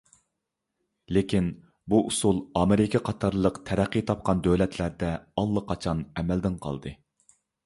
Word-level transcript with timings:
لېكىن، 1.17 1.49
بۇ 1.93 1.99
ئۇسۇل 2.07 2.39
ئامېرىكا 2.61 3.01
قاتارلىق 3.09 3.61
تەرەققىي 3.71 4.05
تاپقان 4.09 4.43
دۆلەتلەردە 4.49 5.13
ئاللىقاچان 5.23 6.03
ئەمەلدىن 6.17 6.59
قالدى. 6.67 6.97